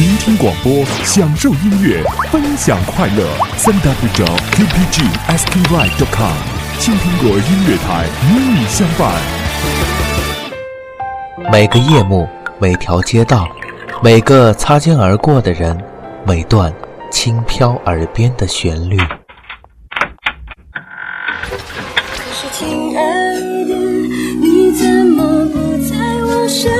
[0.00, 3.28] 聆听广播，享受音乐，分享快乐。
[3.58, 6.32] 三 w 点 qpgsky.com，
[6.78, 9.12] 青苹果音乐台与你相伴。
[11.52, 12.26] 每个夜幕，
[12.58, 13.46] 每条街道，
[14.02, 15.78] 每个擦肩而过的人，
[16.24, 16.72] 每段
[17.10, 18.96] 轻飘耳边的旋律。
[18.96, 19.04] 可
[22.32, 23.02] 是，亲爱
[23.68, 23.74] 的，
[24.40, 25.94] 你怎么不在
[26.24, 26.72] 我身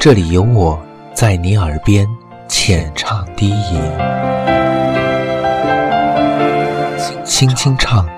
[0.00, 0.78] 这里有我
[1.12, 2.06] 在你耳边
[2.46, 3.82] 浅唱低吟，
[7.24, 8.08] 轻轻唱，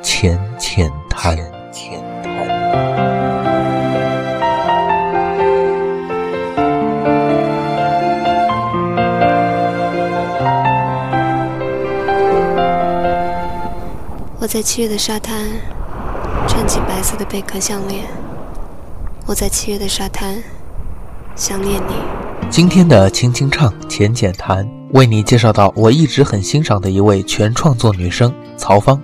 [0.00, 1.36] 浅浅谈。
[14.40, 15.44] 我在七月的沙滩
[16.48, 18.06] 穿起白色的贝壳项链，
[19.26, 20.42] 我在七月的沙滩
[21.38, 21.94] 想念你。
[22.50, 29.00] 今天的轻轻唱浅浅谈，为你介绍到我一直很欣赏的一位全创作女生曹芳，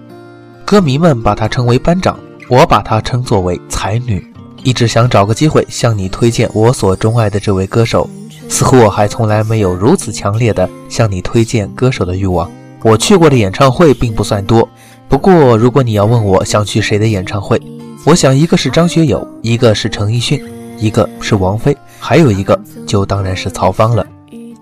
[0.65, 2.19] 歌迷们把她称为班长，
[2.49, 4.27] 我把她称作为才女。
[4.65, 8.11] 一直想找个机会向你推荐我所钟爱的这位歌手，
[8.49, 12.51] 似乎我还从来没有如此强烈的向你推荐歌手的欲望。
[12.83, 14.69] 我去过的演唱会并不算多，
[15.09, 17.63] 不过如果你要问我想去谁的演唱会，
[18.05, 20.43] 我想一个是张学友，一个是陈奕迅，
[20.79, 24.07] 一个是王菲，还有一个就当然是曹芳了。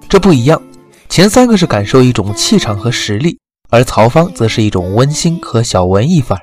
[0.09, 0.63] 这不一样，
[1.09, 3.37] 前三个是感受一种气场和实力，
[3.69, 6.43] 而曹芳则是一种温馨和小文艺范儿，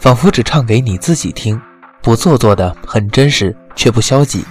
[0.00, 1.60] 仿佛只唱给你自己听，
[2.02, 4.44] 不做作的，很真实，却不消极。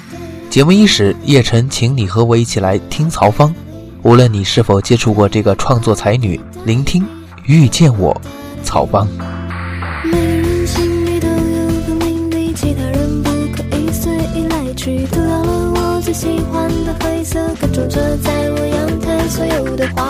[0.49, 3.53] 节目伊始，叶晨请你和我一起来听曹芳。
[4.01, 7.05] 无论你是否接触过这个创作才女，聆听
[7.43, 8.15] 遇见我，
[8.63, 9.05] 曹芳。
[17.61, 20.01] 黑色，各种着在我阳台所有的花。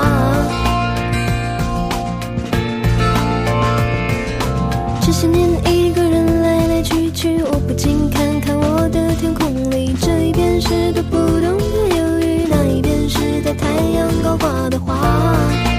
[5.02, 15.71] 这些年一个人来来去去，我不禁看看我的天空里，这一边是读不懂的忧郁，那一边是带太阳高挂的花。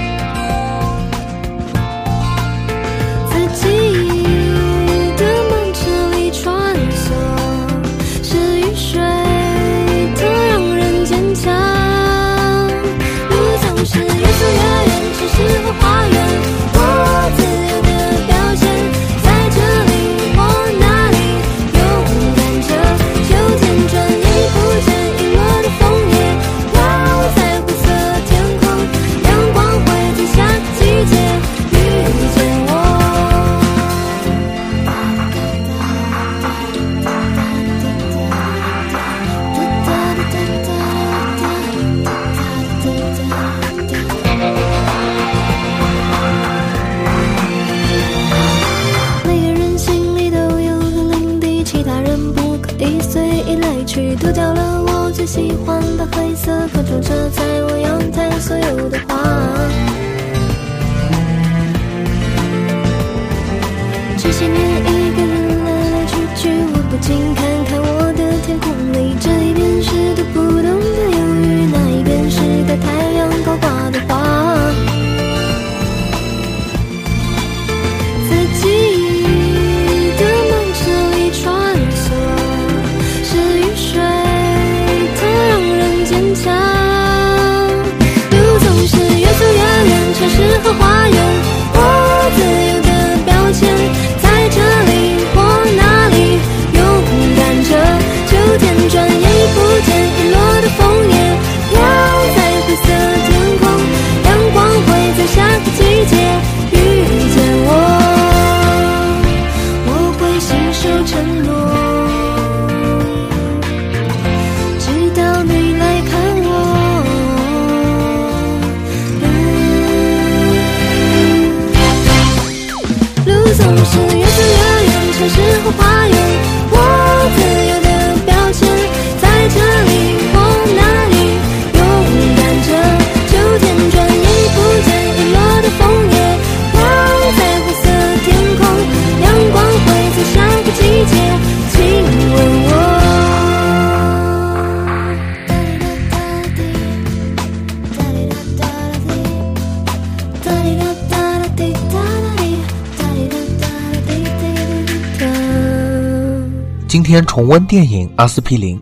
[156.93, 158.77] 今天重温电影《阿司匹林》，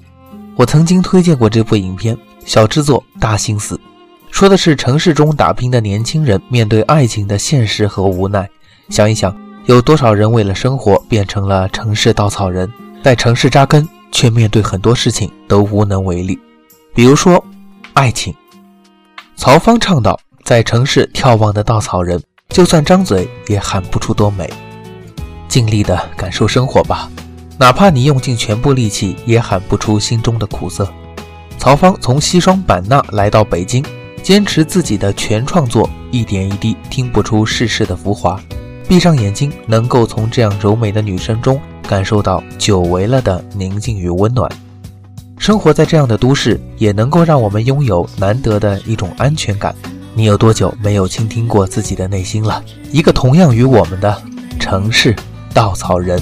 [0.58, 3.80] 我曾经推荐过这部影片，小制作大心思，
[4.32, 8.46] 说的是城市中打拼的年轻人面对爱情的现实和无奈。
[8.90, 12.70] 想一想，有多少人为了生活变成了城市稻草人，
[13.02, 16.38] 在城市扎根，却面对很多事情都无能为力。
[16.94, 17.42] 比如说，
[17.94, 18.36] 爱情。
[19.38, 24.52] 曹芳唱道：“在城市眺望的稻草人，就算张嘴也喊不出多美。
[25.48, 27.10] 尽力的感受生活吧。”
[27.62, 30.92] 哪怕你用尽全部力气，也喊不出心中的苦涩。
[31.60, 33.86] 曹芳从西双版纳来到北京，
[34.24, 38.42] 坚持自己的全创作，一点一滴听不出世事的浮华。
[38.88, 44.52] 闭上眼睛，能够从这样柔美的女声中感受到久违了的宁静与温暖。
[45.38, 49.76] 生活在这样的都市，也能够让我们拥有难得的一种安全感。
[50.16, 52.64] 你有多久没有倾听过自己的内心了？
[52.92, 54.20] 一个同样于我们的
[54.60, 55.16] 城市
[55.54, 56.20] 稻草人。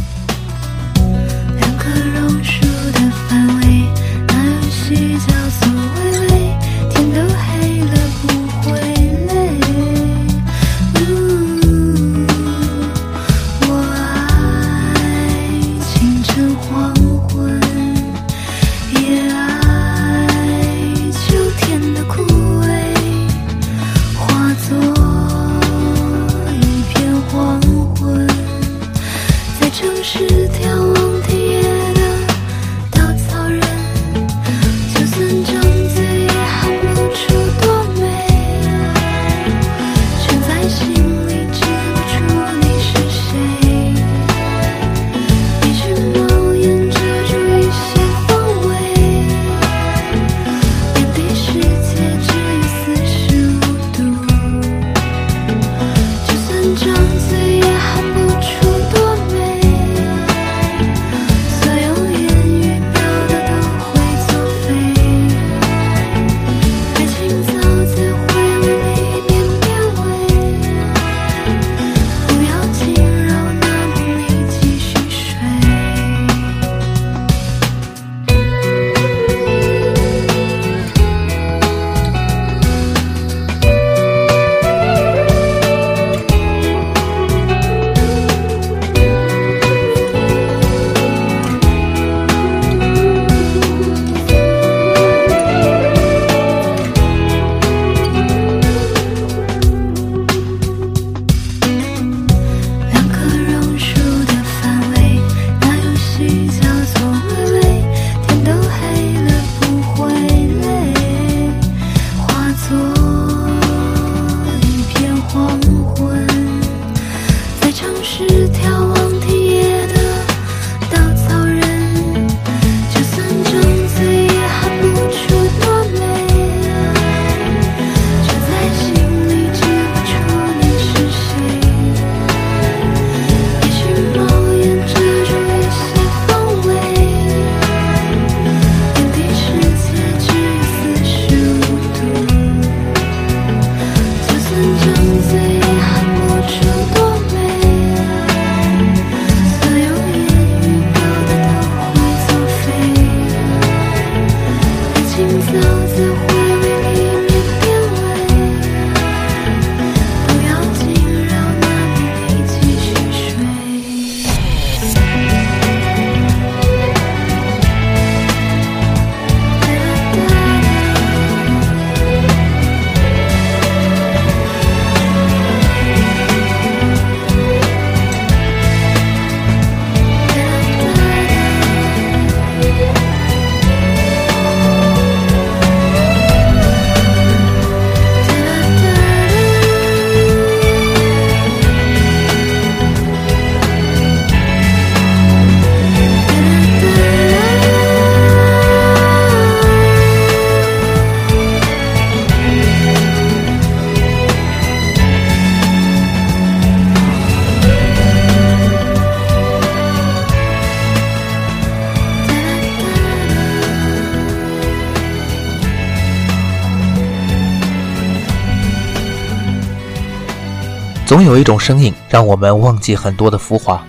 [221.10, 223.84] 总有一种声音让我们忘记很多的浮华。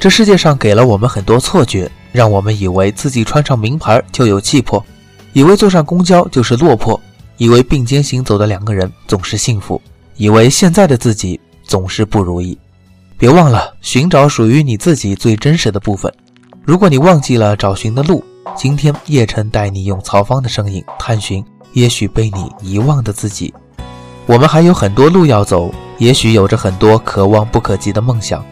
[0.00, 4.84] 这世界上给了我们很多错觉，让我们以为自己穿上名牌就有气魄，
[5.32, 7.00] 以为坐上公交就是落魄，
[7.36, 9.80] 以为并肩行走的两个人总是幸福，
[10.16, 12.58] 以为现在的自己总是不如意。
[13.16, 16.12] 别忘了寻找属于你自己最真实的部分，
[16.64, 18.24] 如果你忘记了找寻的路，
[18.56, 21.44] 今天叶晨带你用曹芳的声音探寻，
[21.74, 23.54] 也许被你遗忘的自己。
[24.26, 28.44] 我们还有很多路要走，也许有着很多可望不可及的梦想。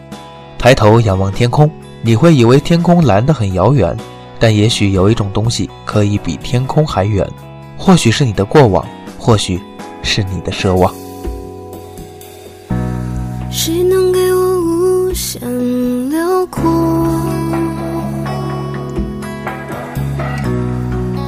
[0.57, 1.69] 抬头仰望天空，
[2.01, 3.95] 你会以为天空蓝得很遥远，
[4.39, 7.27] 但也许有一种东西可以比天空还远，
[7.77, 8.83] 或许是你的过往，
[9.19, 9.61] 或许
[10.01, 10.91] 是你的奢望。
[13.51, 15.39] 谁能给我无限
[16.09, 16.63] 辽阔？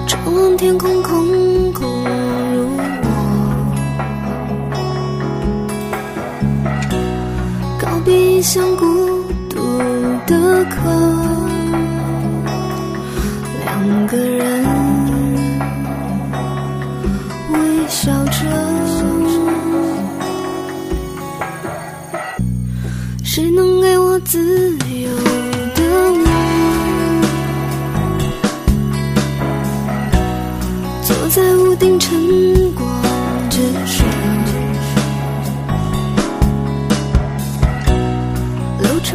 [0.07, 1.36] 张望天，空空
[8.49, 8.85] 像孤
[9.49, 9.77] 独
[10.25, 10.77] 的歌，
[13.65, 14.56] 两个人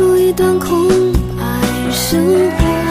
[0.02, 0.88] 出一段空
[1.38, 1.44] 白
[1.92, 2.26] 生
[2.58, 2.81] 活，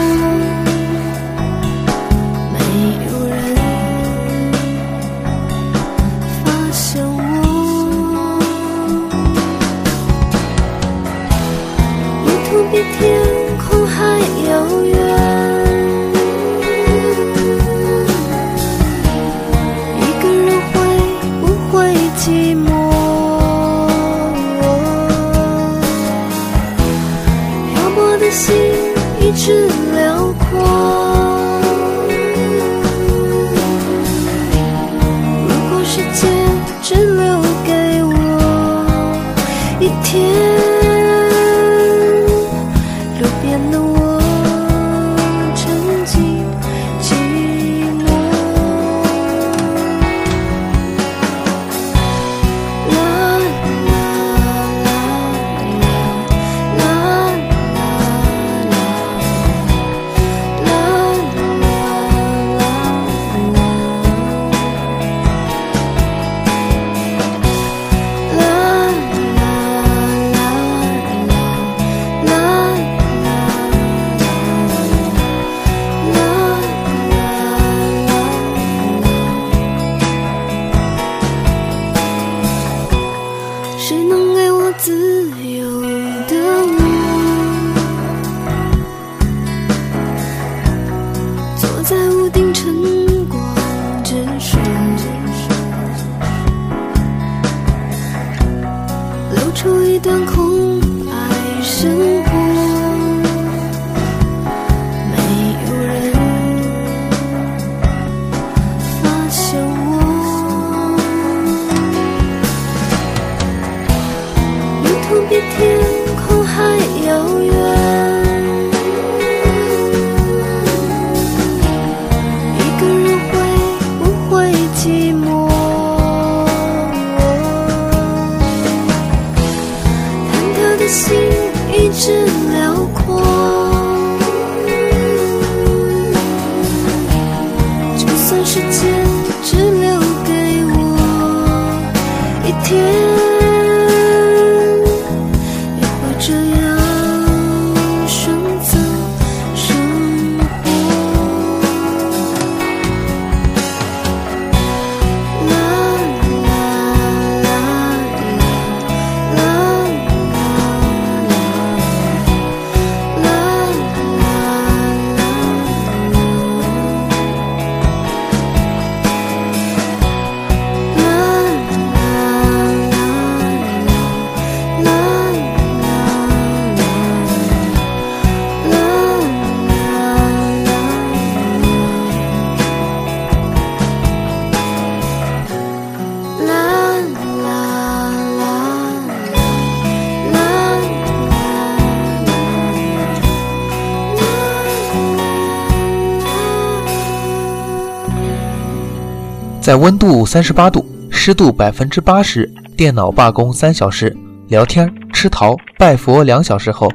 [199.62, 204.14] 在温度三十八度、湿度百分之八十、电脑罢工三小时、
[204.48, 206.90] 聊天、吃桃、拜佛两小时后，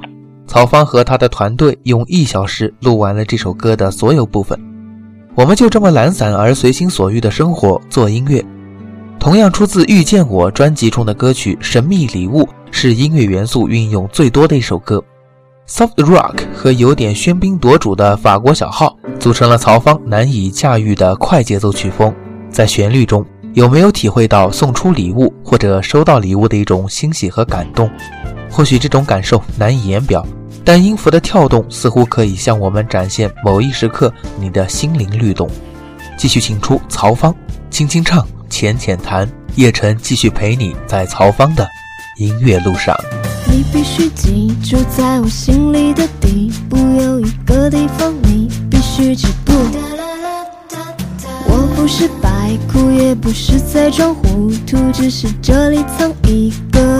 [0.45, 4.59] 曹芳和他的团队用一小时录完了这首歌的所有部分。
[5.33, 8.43] 我们就这么懒散而随心所欲的生活做音乐。
[9.17, 15.01] 同样出自《遇见我》专辑中的歌曲《神秘礼物》是音乐元素运用最多的一首歌。
[15.69, 22.13] soft rock 和有点喧宾夺主的法国小号，组成了曹方难以驾驭的快节奏曲风。
[22.51, 27.89] 在旋律中，有没有体会到送出礼物或者收到礼物的一种欣喜和感动？
[28.49, 30.25] 或许这种感受难以言表，
[30.63, 35.49] 但音符的跳动似乎可以向我们展现某一时刻你的心灵律动。
[36.17, 37.35] 继续请出曹方，
[37.69, 41.67] 轻轻唱，浅浅谈，叶晨继续陪你在曹方的
[42.17, 42.95] 音乐路上。
[43.49, 49.53] 你必须记住，在我心里的地步，有一个地方你必须止步。
[51.49, 52.07] 我不是
[52.71, 56.96] 哭，也不是在装糊涂，只是这里藏一个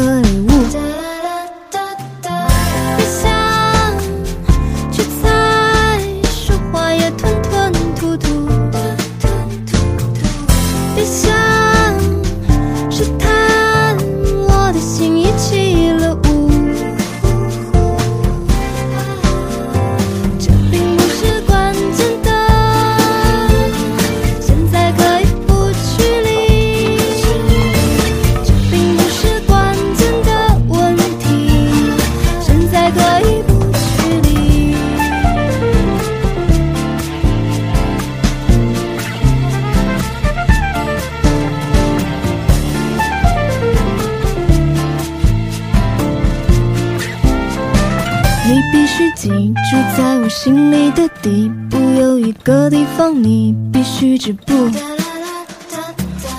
[48.48, 49.28] 你必须记
[49.70, 54.54] 住，在我心里的地步，有一个地方你必须止步。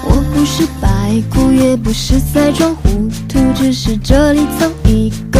[0.05, 5.38] 我不是白骨，也不是在装糊涂，只是这里藏一个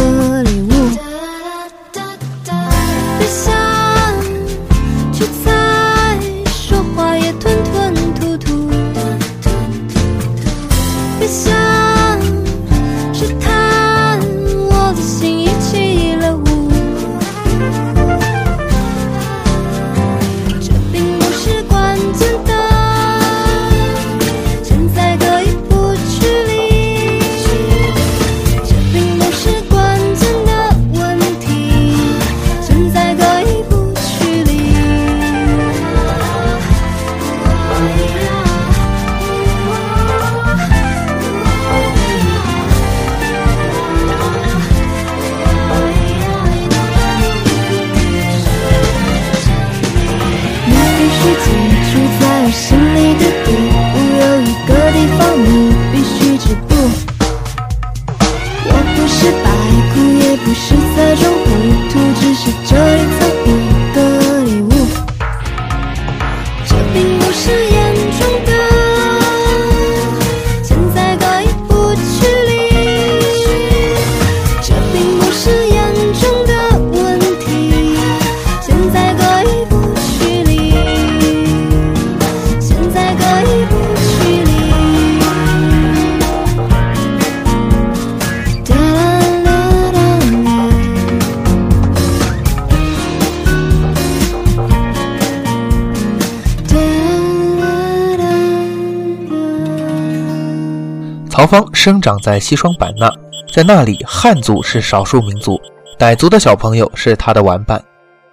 [101.79, 103.09] 生长在西双版纳，
[103.53, 105.57] 在那里汉族是少数民族，
[105.97, 107.81] 傣族的小朋友是他的玩伴。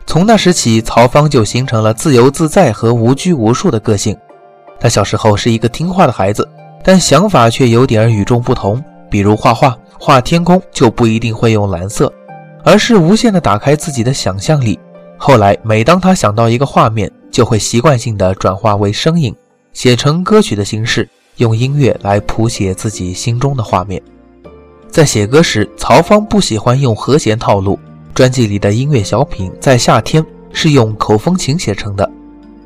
[0.05, 4.17] 从那时起，曹方就形成了自由自在和无拘无束的个性。
[4.81, 6.47] 他小时候是一个听话的孩子，
[6.83, 8.83] 但想法却有点与众不同。
[9.09, 12.13] 比如画画，画天空就不一定会用蓝色，
[12.65, 14.77] 而是无限地打开自己的想象力。
[15.17, 19.33] 后来，每当他想到一个画面，就会习惯性地转化为声音，
[19.73, 24.01] 写成歌曲的形式，用音乐来谱写自己心中的画面。
[24.89, 27.79] 在写歌时，曹方不喜欢用和弦套路。
[28.15, 32.11] 专辑里的音乐小品在夏天是用口风琴写成的。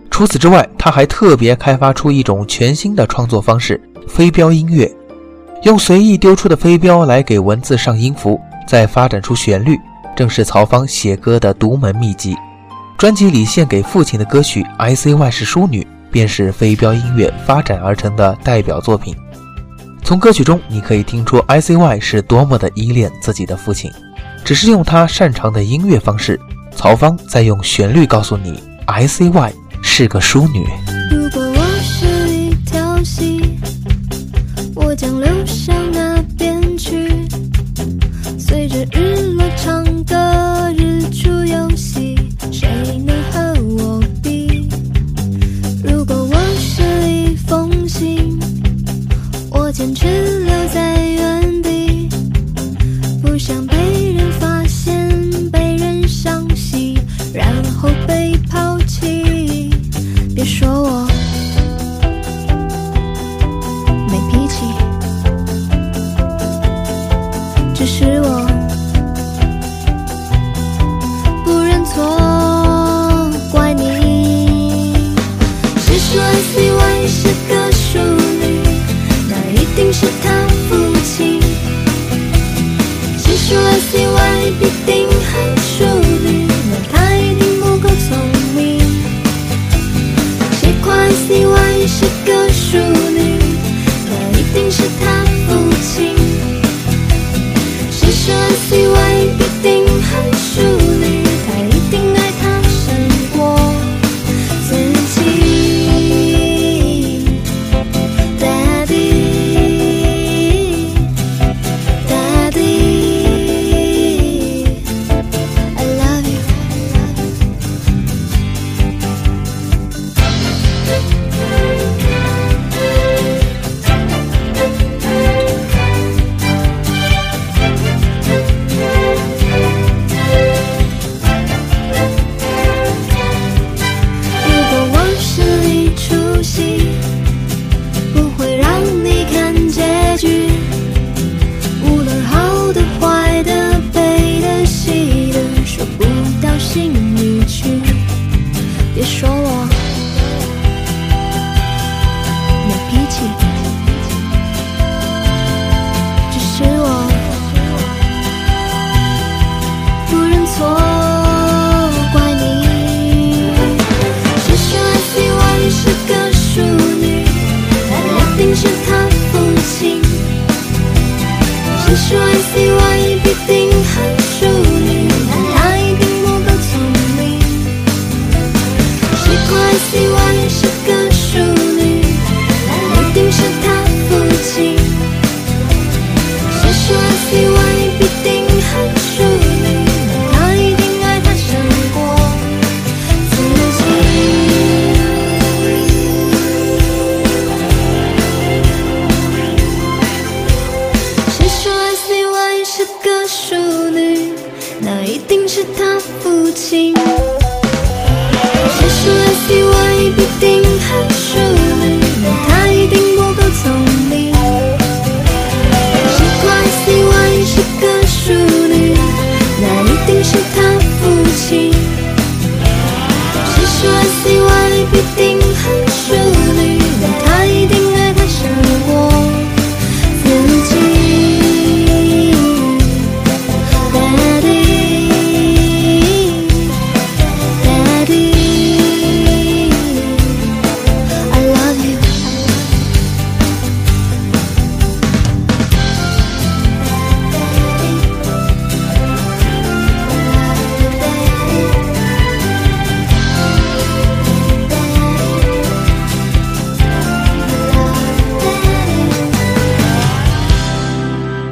[0.08, 4.88] 除此之外，他还特别开发出一种全新的创作方式——飞镖音乐，
[5.64, 9.76] 用随意丢出的飞镖来给文字上音符，再发展出旋律，
[10.14, 12.36] 正是曹方写歌的独门秘籍。
[12.96, 19.14] 专辑里献给父亲的歌曲《I C Y 是淑女》，便是飞镖音乐发展而成的代表作品。
[20.02, 23.90] 从歌曲中，你可以听出 I C Y 是多么的依恋自己的父亲。
[24.44, 26.40] 只是用他擅长的音乐方式，
[26.74, 30.66] 曹芳在用旋律告诉你，I C Y 是个淑女。
[31.10, 33.39] 如果我是一条心，
[83.92, 85.84] CY 必定很淑
[86.22, 86.46] 女？
[86.70, 88.16] 那他一定不够聪
[88.54, 88.78] 明。
[90.60, 92.49] 谁夸 ICY 是个？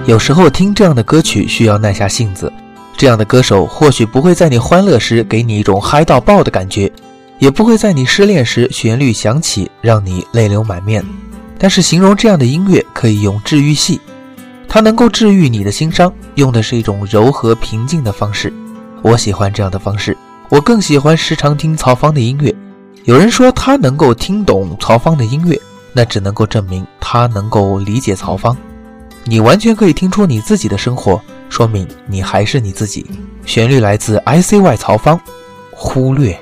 [0.08, 2.50] 有时候听这样的歌曲需要耐下性子，
[2.96, 6.90] 这样的歌手或许不会在你欢乐时给你一种嗨到爆的感觉，
[7.38, 11.04] 也不会在你失恋时旋律响起让你泪流满面。
[11.58, 14.00] 但是形容这样的音乐可以用治愈系，
[14.66, 18.50] 它能够治愈你的心伤，用的是一种柔和平静的方式。
[19.02, 20.16] 我喜欢这样的方式，
[20.48, 22.50] 我更喜欢时常听曹芳的音乐。
[23.04, 25.60] 有人说他能够听懂曹芳的音乐，
[25.92, 28.56] 那只能够证明他能够理解曹芳。
[29.28, 33.04] 你完全可以听出你自己的生活，说明你还是你自己。
[33.44, 35.20] 旋律来自 ICY 曹方，
[35.70, 36.34] 忽略。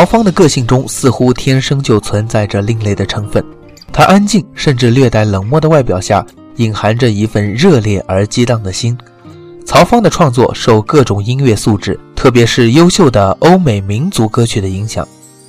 [0.00, 3.44] 曹芳的个性中似乎天生就存在着另类的成分。
[3.92, 6.24] 她安静甚至略带冷漠的外表下，
[6.56, 8.96] 隐含着一份热烈而激荡的心。
[9.66, 15.06] 曹芳的创作受各种音乐素质，特别是优秀的欧美民族歌曲的影响。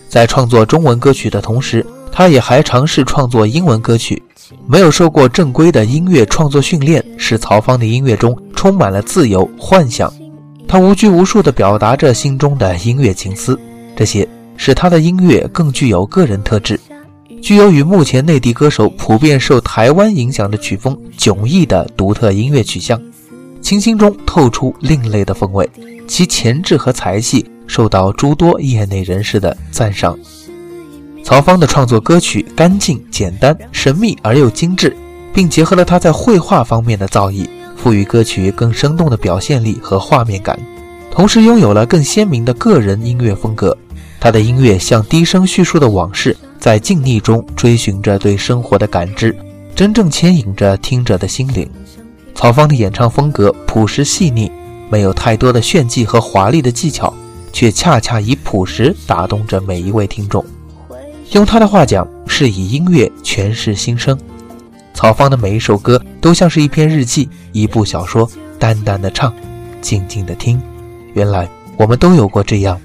[0.09, 4.21] 在创作中文歌曲的同时，他也还尝试创作英文歌曲。
[4.67, 10.13] 没有受过正规的音乐创作训练，使曹芳的音乐中充满了自由幻想。
[10.67, 13.57] 他无拘无束地表达着心中的音乐情思。
[13.95, 14.27] 这些
[14.63, 16.79] 使他的音乐更具有个人特质，
[17.41, 23.01] 具有与目前内地歌手普遍受台湾影响的曲风迥异的独特音乐取向，
[23.59, 25.67] 清新中透出另类的风味，
[26.07, 30.15] 其潜质和才气受到诸多业内人士的赞赏。
[31.23, 34.95] 曹芳的创作歌曲干净、简单、神秘而又精致，
[35.33, 40.59] 并结合了他在绘画方面的造诣，赋予歌曲更生动的表现力和画面感。
[41.09, 43.75] 同时拥有了更鲜明的个人音乐风格，
[44.21, 49.35] 他的音乐像低声叙述的往事，在静谧中追寻着对生活的感知，
[49.75, 51.67] 真正牵引着听者的心灵。
[52.35, 54.51] 曹芳的演唱风格朴实细腻，
[54.91, 57.11] 没有太多的炫技和华丽的技巧，
[57.51, 60.45] 却恰恰以朴实打动着每一位听众。
[61.31, 64.15] 用他的话讲，是以音乐诠释心声。
[64.93, 68.29] 曹芳的每一首歌都像是一篇日记，一部小说，
[68.59, 69.33] 淡淡的唱，
[69.81, 70.61] 静静的听。
[71.13, 72.79] 原来我们都有过这样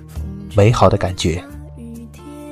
[0.56, 1.42] 美好的感觉。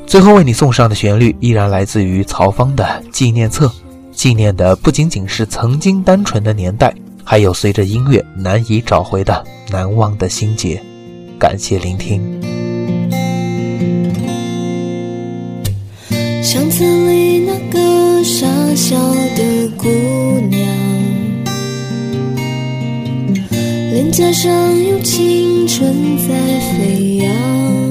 [0.07, 3.73] 最后为你送上的旋律依然来自于曹芳的纪念册，
[4.13, 10.81] 纪念的不仅仅是曾经单纯的年代，还有随着音乐难以找回的难忘的心结。
[11.39, 12.23] 感谢聆听。
[16.43, 18.97] 相册里那个傻笑
[19.35, 19.89] 的姑
[20.49, 20.63] 娘。
[23.93, 24.53] 脸颊上
[24.85, 26.35] 有青春在
[26.77, 27.84] 飞扬，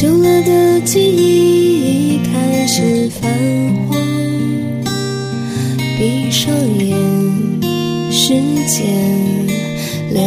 [0.00, 3.28] 旧了的记忆已开始泛
[3.88, 3.98] 黄，
[5.98, 6.96] 闭上眼，
[8.12, 8.32] 时
[8.68, 8.86] 间
[10.12, 10.22] 流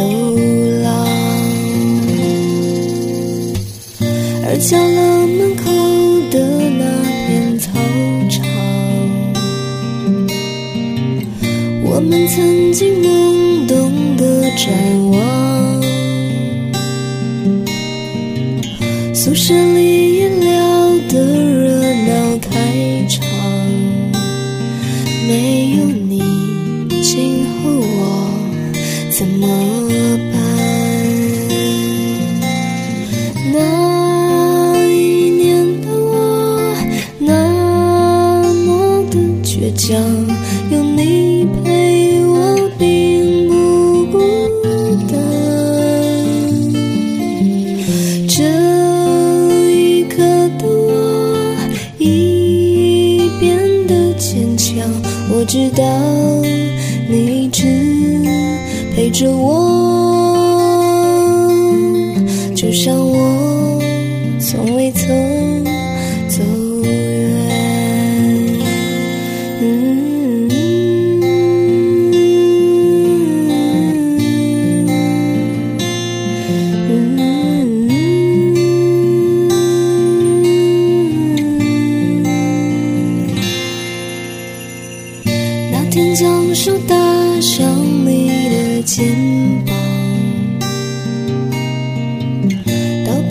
[0.82, 0.92] 浪，
[4.44, 5.62] 而角落门口
[6.30, 6.36] 的
[6.68, 6.84] 那
[7.26, 7.70] 片草
[8.28, 8.44] 场。
[11.82, 14.68] 我们曾经懵懂的展
[15.10, 15.16] 望，
[19.52, 20.48] 这里夜聊
[21.10, 21.12] 的
[21.52, 23.20] 热闹太长，
[25.28, 26.22] 没有你，
[27.02, 28.00] 今后我
[29.10, 29.46] 怎么
[30.32, 30.41] 办？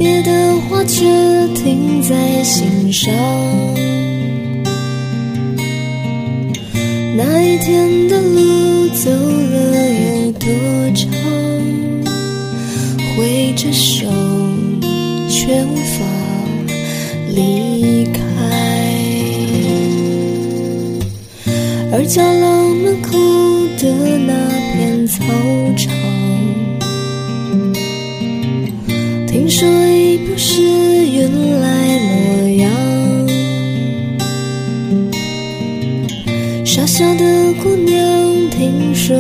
[0.01, 1.05] 别的话却
[1.53, 3.13] 停在心上。
[7.15, 10.49] 那一天的路走了有多
[10.95, 11.07] 长？
[13.15, 14.07] 挥着手
[15.29, 16.03] 却无法
[17.35, 18.19] 离开。
[21.93, 23.11] 而角落门口
[23.77, 24.33] 的那
[24.73, 25.23] 片草
[37.01, 39.17] 小的姑娘，听说